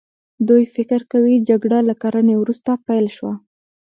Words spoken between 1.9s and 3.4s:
کرنې وروسته پیل شوه.